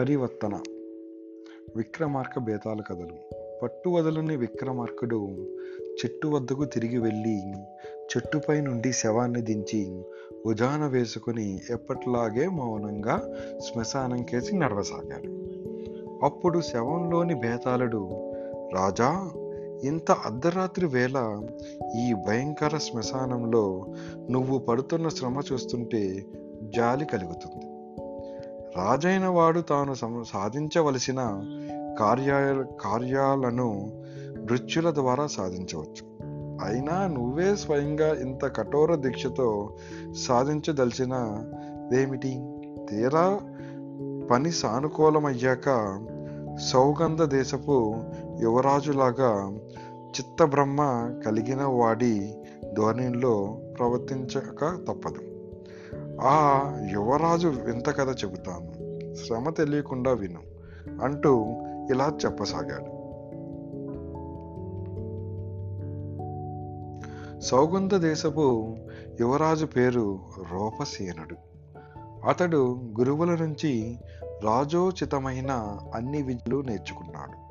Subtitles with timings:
[0.00, 0.60] పరివర్తన.
[1.76, 3.34] విక్రమార్క బేతాల కథలు.
[3.62, 5.26] పట్టు వదలని విక్రమార్కుడు
[5.82, 7.42] చెట్టు వద్దకు తిరిగి వెళ్ళి
[7.84, 10.02] చెట్టుపై నుండి శవాన్ని దించి
[10.46, 15.28] ఉజాన వేసుకుని ఎప్పట్లాగే మౌనంగా శ్మశానం కేసి నడవసాగాడు.
[16.24, 18.32] అప్పుడు శవంలోని బేతాళుడు
[18.74, 19.30] రాజా
[19.84, 21.48] ఇంత అర్ధరాత్రి వేళ
[21.98, 23.86] ఈ భయంకర శ్మశానంలో
[24.30, 26.26] నువ్వు పడుతున్న శ్రమ చూస్తుంటే
[26.62, 27.69] జాలి కలుగుతుంది.
[28.76, 31.44] రాజైన వాడు తాను సాధించవలసిన
[32.00, 33.92] కార్య కార్యాలను
[34.44, 36.04] మృత్యుల ద్వారా సాధించవచ్చు.
[36.64, 39.70] అయినా నువ్వే స్వయంగా ఇంత కఠోర దీక్షతో
[40.12, 42.40] సాధించదలిచినదేమిటి
[42.90, 43.40] తీరా
[44.30, 45.98] పని సానుకూలమయ్యాక
[46.72, 47.94] సౌగంధ దేశపు
[48.40, 49.58] యువరాజులాగా
[50.06, 52.34] చిత్తబ్రహ్మ కలిగిన వాడి
[52.72, 55.29] ధోరణిలో ప్రవర్తించక తప్పదు.
[56.20, 58.90] ఆ యువరాజు వింత కథ చెబుతాను.
[59.14, 60.40] శ్రమ తెలియకుండా విను
[61.02, 61.44] అంటూ
[61.90, 63.00] ఇలా చెప్పసాగాడు.
[67.40, 68.76] సౌగంధ దేశపు
[69.20, 70.18] యువరాజు పేరు
[70.52, 71.36] రూపసేనుడు.
[72.28, 73.98] అతడు గురువుల నుంచి
[74.44, 77.50] రాజోచితమైన అన్ని విద్యలు నేర్చుకున్నాడు.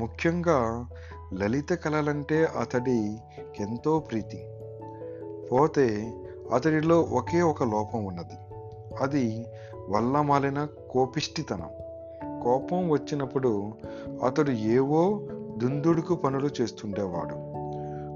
[0.00, 0.88] ముఖ్యంగా
[1.34, 3.16] లలిత కళలంటే అతడి
[3.60, 4.44] ఎంతో ప్రీతి.
[5.52, 6.14] పోతే
[6.52, 8.54] అతడిలో ఒకే ఒక లోపం ఉన్నది.
[9.00, 9.46] అది
[9.88, 11.70] వల్ల మాలిన కోపిష్టితనం.
[12.42, 13.72] కోపం వచ్చినప్పుడు
[14.24, 15.20] అతడు ఏవో
[15.58, 17.56] దుందుడుకు పనులు చేస్తుండేవాడు.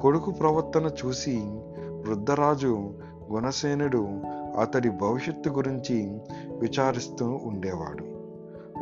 [0.00, 1.36] కొడుకు ప్రవర్తన చూసి
[1.78, 2.90] వృద్ధరాజు
[3.32, 4.08] గుణసేనుడు
[4.60, 6.20] అతడి భవిష్యత్తు గురించి
[6.58, 8.04] విచారిస్తూ ఉండేవాడు.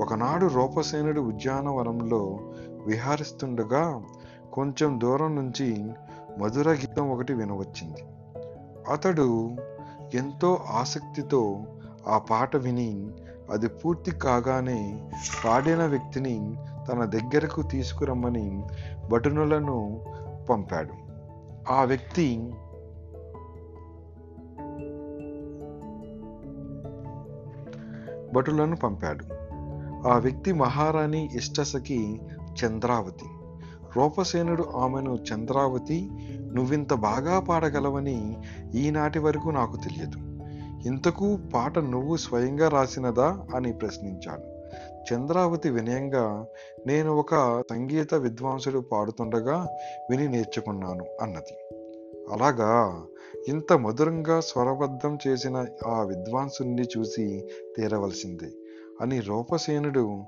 [0.00, 2.38] ఒకనాడు రూపసేనుడు ఉద్యానవనంలో
[2.86, 4.02] విహారిస్తుండగా
[4.52, 5.90] కొంచెం దూరం నుంచి
[6.38, 8.04] మధుర గీతం ఒకటి వినవచ్చింది.
[8.90, 9.56] అతడు
[10.14, 11.64] ఎంతో ఆసక్తితో
[12.08, 13.08] ఆ పాట విని
[13.50, 15.10] అది పూర్తి కాగానే
[15.44, 16.54] పాడిన వ్యక్తిని
[16.92, 18.62] తన దగ్గరకు తీసుకురమ్మని
[19.10, 20.00] భటునులను
[20.50, 21.08] పంపాడు.
[21.72, 22.52] ఆ వ్యక్తి
[28.34, 29.24] భటులను పంపాడు.
[30.08, 32.20] ఆ వ్యక్తి మహారాణి ఇష్టసకి
[32.64, 33.24] చంద్రావతి.
[33.96, 36.10] రూపసేనుడు ఆమెను చంద్రావతి
[36.54, 38.36] నువ్వింత బాగా పాడగలవని
[38.74, 40.28] ఈనాటి వరకు నాకు తెలియదు.
[40.88, 43.46] ఇంతకు పాట నువ్వు స్వయంగా రాసినదా?
[43.54, 44.58] అని ప్రశ్నించాడు.
[45.12, 46.46] చంద్రావతి వినయంగా
[46.86, 49.68] నేను ఒక సంగీత విద్వాంసుడు పాడుతుండగా
[50.10, 51.76] విని నేర్చుకున్నాను అన్నది.
[52.32, 53.02] అలాగా?
[53.48, 58.50] ఇంత మధురంగా స్వరబద్ధం చేసిన ఆ విద్వాంసుని చూసి తీరవలసిందే
[59.00, 60.22] అని రూపసేనుడు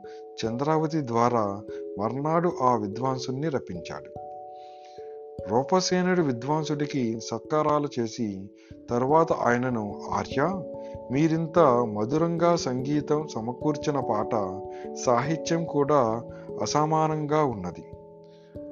[0.45, 1.63] చంద్రావతి ద్వారా
[1.99, 4.20] మర్నాడు ఆ విద్వాంసుని రప్పించాడు.
[5.49, 8.51] రూపసేనుడు విద్వాంసుడికి సత్కారాలు చేసి
[8.91, 10.63] తరువాత ఆయనను ఆర్య
[11.11, 11.59] మీరింత
[11.99, 14.61] మధురంగా సంగీతం సమకూర్చిన పాట
[14.95, 16.23] సాహిత్యం కూడా
[16.63, 17.85] అసమానంగా ఉన్నది.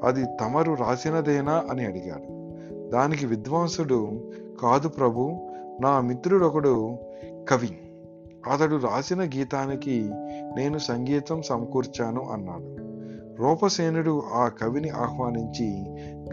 [0.02, 1.64] అది తమరు రాసినదేనా?
[1.70, 2.38] అని అడిగాడు.
[2.90, 4.10] దానికి విద్వాంసుడు
[4.62, 5.30] కాదు ప్రభు
[5.80, 6.96] నా మిత్రుడొకడు
[7.48, 7.78] కవి.
[8.52, 10.10] అతడు రాసిన గీతానికి
[10.56, 12.87] నేను సంగీతం సమకూర్చాను అన్నాడు.
[13.38, 15.84] రూపసేనుడు ఆ కవిని ఆహ్వానించి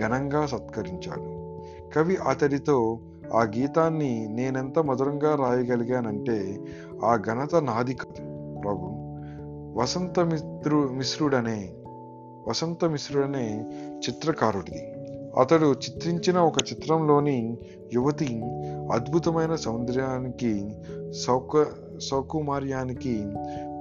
[0.01, 1.35] ఘనంగా సత్కరించాడు.
[1.93, 2.99] కవి అతడితో
[3.33, 6.59] ఆ గీతాన్ని నేనెంత మధురంగా రాయగలిగానంటే
[7.05, 8.21] ఆ ఘనత నాది కాదు
[8.59, 8.91] ప్రభు.
[9.79, 11.73] వసంత మిత్రు మిశ్రుడనే
[12.49, 13.65] వసంత మిశ్రుడనే
[13.97, 14.94] చిత్రకారుడిది.
[15.39, 17.57] అతడు చిత్రించిన ఒక చిత్రంలోని
[17.93, 18.43] యువతి
[18.93, 20.75] అద్భుతమైన సౌందర్యానికి
[21.11, 21.65] సౌక
[22.11, 23.23] సౌకుమార్యానికి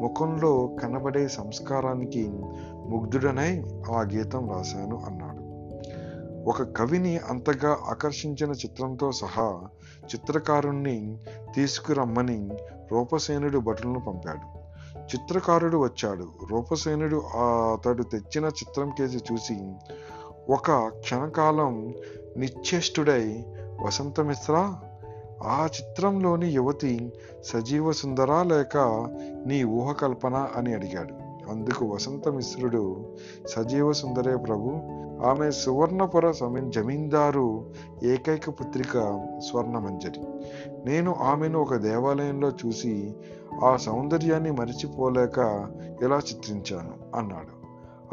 [0.00, 2.28] ముఖంలో కనబడే సంస్కారానికి
[2.88, 5.44] ముగ్ధుడనై ఆ గీతం రాశాను అన్నాడు.
[6.48, 9.60] ఒక కవిని అంతగా ఆకర్షించిన చిత్రంతో సహా
[10.04, 11.18] చిత్రకారుణ్ణి
[11.54, 12.48] తీసుకురమ్మని
[12.92, 14.64] రూపసేనుడు భటులను పంపాడు.
[14.98, 16.28] చిత్రకారుడు వచ్చాడు.
[16.50, 19.72] రూపసేనుడు అతడు తెచ్చిన చిత్రం కేసి చూసి
[20.48, 21.94] ఒక క్షణకాలం
[22.36, 23.44] నిశ్చేష్టుడై
[23.84, 24.74] వసంతమిశ్ర
[25.42, 27.12] ఆ చిత్రంలోని యువతి
[27.44, 28.78] సజీవ సుందరా లేక
[29.46, 31.14] నీ ఊహకల్పన అని అడిగాడు.
[31.50, 32.96] అందుకు వసంత మిశ్రుడు
[33.46, 34.72] సజీవ సుందరే ప్రభు
[35.26, 36.32] ఆమె సువర్ణపుర
[36.68, 37.64] జమీందారు
[38.02, 40.20] ఏకైక పుత్రిక స్వర్ణమంజరి.
[40.86, 43.14] నేను ఆమెను ఒక దేవాలయంలో చూసి
[43.64, 45.38] ఆ సౌందర్యాన్ని మరిచిపోలేక
[46.02, 47.64] ఇలా చిత్రించాను అన్నాడు.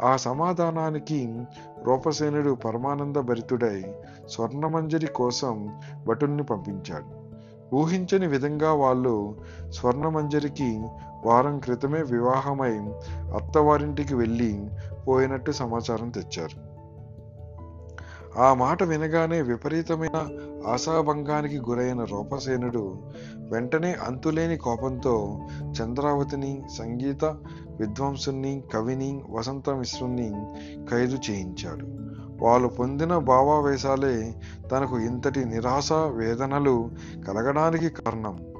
[0.02, 1.42] ఆ సమాధానానికి
[1.86, 3.94] రూపసేనుడు పరమానంద భరితుడై
[4.28, 7.22] స్వర్ణమంజరి కోసం భటుణ్ణి పంపించాడు.
[7.76, 9.36] ఊహించని విధంగా వాళ్ళు
[9.70, 10.82] స్వర్ణమంజరికి
[11.24, 12.78] వారం క్రితమే వివాహమై
[13.34, 14.70] అత్తవారింటికి వెళ్ళి
[15.08, 16.72] పోయినట్టు సమాచారం తెచ్చారు.
[18.38, 20.28] ఆ మాట వినగానే విపరీతమైన
[20.66, 22.96] ఆశాభంగానికి గురైన రూపసేనుడు
[23.38, 25.40] వెంటనే అంతులేని కోపంతో
[25.82, 27.24] చంద్రావతిని సంగీత
[27.80, 30.32] విద్వాంసుని కవిని వసంత మిశ్రుని
[30.90, 31.86] ఖైదు చేయించాడు.
[32.44, 34.34] వాళ్ళు పొందిన భావావేశాలే
[34.72, 36.90] తనకు ఇంతటి నిరాశ వేదనలు
[37.28, 38.54] కలగడానికి కారణం.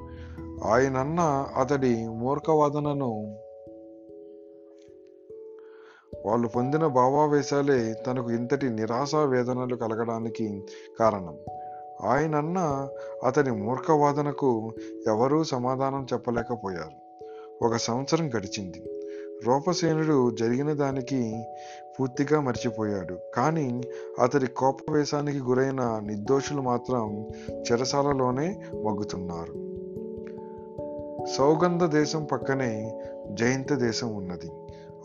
[0.63, 1.19] ఆయనన్న
[1.59, 3.37] అతడి మూర్ఖవాదనను
[6.25, 10.63] వాళ్ళు పొందిన భావావేశాలే తనకు ఇంతటి నిరాశ వేదనలు కలగడానికి
[10.99, 11.37] కారణం.
[12.03, 12.89] ఆయనన్న
[13.25, 14.73] అతని మూర్ఖవాదనకు
[15.07, 17.03] ఎవరూ సమాధానం చెప్పలేకపోయారు.
[17.65, 19.02] ఒక సంవత్సరం గడిచింది.
[19.47, 21.45] రూపసేనుడు జరిగిన దానికి
[21.99, 23.17] పూర్తిగా మర్చిపోయాడు.
[23.35, 23.81] కానీ
[24.19, 29.63] అతడి కోపవేశానికి గురైన నిర్దోషులు మాత్రం చెరసాలలోనే మగ్గుతున్నారు.
[31.37, 32.99] సౌగంధ దేశం పక్కనే
[33.31, 34.51] జయంత దేశం ఉన్నది.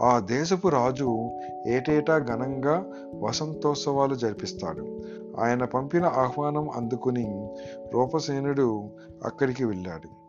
[0.00, 1.28] ఆ దేశపు రాజు
[1.66, 5.00] ఏటేటా ఘనంగా వసంతోత్సవాలు జరిపిస్తాడు.
[5.40, 7.54] ఆయన పంపిన ఆహ్వానం అందుకుని
[7.94, 8.84] రూపసేనుడు
[9.24, 10.27] అక్కడికి వెళ్ళాడు.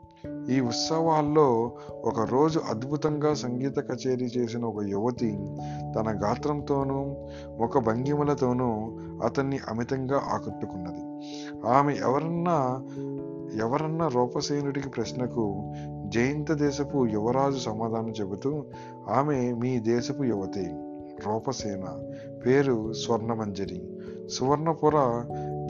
[0.49, 1.71] ఈ ఉత్సవాల్లో
[2.05, 5.29] ఒక రోజు అద్భుతంగా సంగీత కచేరీ చేసిన ఒక యువతి
[5.95, 7.15] తన గాత్రంతోనూ
[7.59, 11.01] ఒక భంగిమలతోనూ అతన్ని అమితంగా ఆకట్టుకున్నది.
[11.67, 12.81] ఆమె ఎవరన్నా
[13.61, 15.73] ఎవరన్నా రూపసేనుడికి ప్రశ్నకు
[16.07, 18.63] జయంత దేశపు యువరాజు సమాధానం చెబుతూ
[19.09, 20.85] ఆమె మీ దేశపు యువతే
[21.27, 21.85] రూపసేన
[22.45, 24.93] పేరు స్వర్ణమంజరి సువర్ణపుర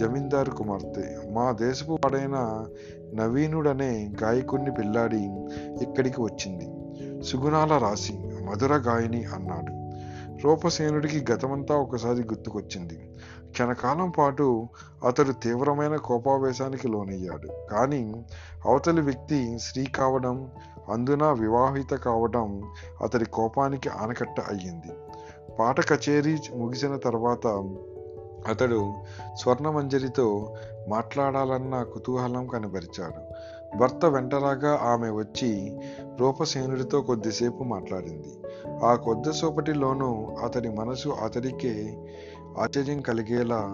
[0.02, 2.66] జమీందారు కుమార్తె మా దేశపు వాడైన
[3.14, 5.24] నవీనుడనే గాయకుణ్ణి పిల్లాడి
[5.82, 6.70] ఇక్కడికి వచ్చింది.
[7.24, 8.14] సుగుణాల రాశి
[8.50, 9.80] మధుర గాయని అన్నాడు.
[10.44, 13.12] రూపసేనుడికి గతమంతా ఒకసారి గుర్తుకొచ్చింది.
[13.52, 14.68] క్షణకాలం పాటు
[15.08, 17.50] అతడు తీవ్రమైన కోపావేశానికి లోనయ్యాడు.
[17.72, 18.26] కానీ
[18.66, 20.52] అవతలి వ్యక్తి స్త్రీ కావడం
[20.90, 22.64] అందున వివాహిత కావడం
[23.04, 24.92] అతడి కోపానికి ఆనకట్ట అయ్యింది.
[25.60, 27.48] పాట కచేరీ ముగిసిన తర్వాత
[28.48, 28.94] అతడు
[29.36, 30.56] స్వర్ణమంజరితో
[30.90, 33.30] మాట్లాడాలన్న కుతూహలం కనబరిచాడు.
[33.78, 35.80] భర్త వెంటరాగా ఆమె వచ్చి
[36.18, 38.40] రూపసేనుడితో కొద్దిసేపు మాట్లాడింది.
[38.86, 41.98] ఆ కొద్దిసేపటిలోనూ అతడి మనసు అతడికే
[42.60, 43.68] ఆశ్చర్యం కలిగేలా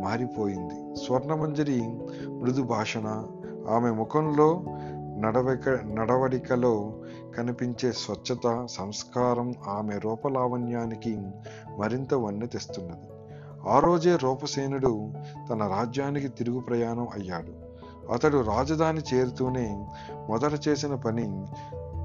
[0.00, 0.96] మారిపోయింది.
[0.96, 1.80] స్వర్ణమంజరి
[2.28, 3.26] మృదు భాషణ
[3.68, 4.64] ఆమె ముఖంలో
[5.18, 6.92] నడవక నడవడికలో
[7.36, 11.22] కనిపించే స్వచ్ఛత సంస్కారం ఆమె రూపలావణ్యానికి
[11.78, 13.13] మరింత వన్నె తెస్తున్నది.
[13.68, 15.10] ఆ రోజే రూపసేనుడు
[15.50, 17.64] తన రాజ్యానికి తిరుగు ప్రయాణం అయ్యాడు.
[18.12, 19.86] అతడు రాజధాని చేరుతూనే
[20.28, 21.46] మొదట చేసిన పని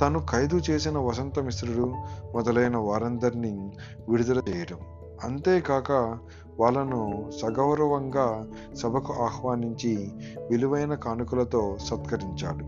[0.01, 1.93] తను ఖైదు చేసిన వసంత మిశ్రుడు
[2.33, 3.71] మొదలైన వారందరినీ
[4.09, 4.77] విడుదల చేయడం.
[5.23, 6.17] అంతేకాక
[6.59, 10.11] వాళ్ళను సగౌరవంగా సభకు ఆహ్వానించి
[10.49, 12.65] విలువైన కానుకలతో సత్కరించాడు.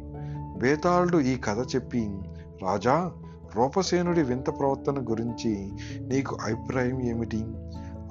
[0.60, 2.20] బేతాళుడు ఈ కథ చెప్పి
[2.62, 3.12] రాజా
[3.56, 7.46] రూపసేనుడి వింత ప్రవర్తన గురించి నీకు అభిప్రాయం ఏమిటి?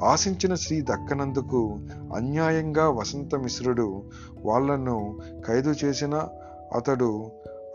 [0.03, 1.79] ఆశించిన శ్రీ దక్కనందుకు
[2.15, 4.03] అన్యాయంగా వసంత మిశ్రుడు
[4.45, 6.29] వాళ్ళను ఖైదు చేసిన
[6.75, 7.27] అతడు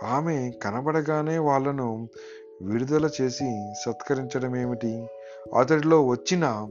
[0.04, 2.10] ఆమె కనబడగానే వాళ్ళను
[2.62, 5.08] విడుదల చేసి సత్కరించడమేమిటి?
[5.60, 6.68] అతడిలో వచ్చిన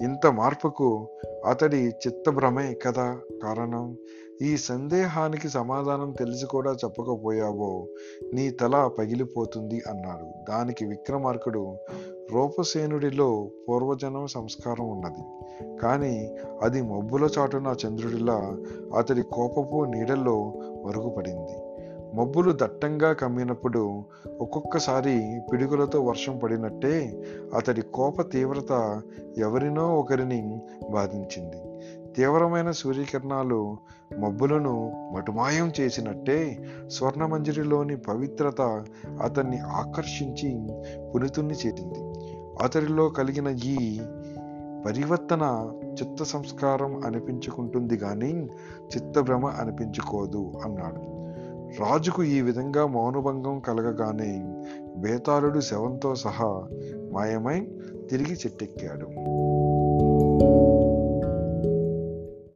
[0.00, 1.08] ఇంత మార్పుకు
[1.46, 3.96] అతడి చిత్తభ్రమే కదా కారణం?
[4.42, 7.86] ఈ సందేహానికి సమాధానం తెలిసి కూడా చెప్పకపోయావో
[8.34, 10.50] నీ తల పగిలిపోతుంది అన్నాడు.
[10.50, 11.76] దానికి విక్రమార్కుడు
[12.32, 15.22] రూపసేనుడిలో పూర్వజన్మ సంస్కారం ఉన్నది.
[15.78, 18.56] కానీ అది మబ్బుల చాటున చంద్రుడిలా
[18.96, 20.52] అతడి కోపపు నీడల్లో
[20.86, 21.56] మరుగుపడింది.
[22.16, 24.02] మబ్బులు దట్టంగా కమ్మినప్పుడు
[24.40, 27.22] ఒక్కొక్కసారి పిడుగులతో వర్షం పడినట్టే
[27.56, 29.02] అతడి కోప తీవ్రత
[29.38, 30.60] ఎవరినో ఒకరిని
[30.90, 31.56] బాధించింది.
[32.16, 33.76] తీవ్రమైన సూర్యకిరణాలు
[34.18, 38.84] మబ్బులను మటుమాయం చేసినట్టే స్వర్ణమంజరిలోని పవిత్రత
[39.22, 40.68] అతన్ని ఆకర్షించి
[41.14, 42.11] పునితుణ్ణి చేసింది.
[42.62, 44.00] అతడిలో కలిగిన ఈ
[44.86, 48.48] పరివర్తన చిత్త సంస్కారం అనిపించుకుంటుంది కానీ
[48.96, 51.22] చిత్తభ్రమ అనిపించుకోదు అన్నాడు.
[51.82, 54.64] రాజుకు ఈ విధంగా మౌనభంగం కలగగానే
[54.96, 56.68] బేతాళుడు శవంతో సహా
[57.12, 57.68] మాయమై
[58.10, 59.06] తిరిగి చెట్టెక్కాడు.